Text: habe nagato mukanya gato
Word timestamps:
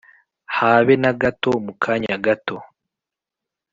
habe 0.57 0.93
nagato 1.03 1.49
mukanya 1.65 2.15
gato 2.25 2.57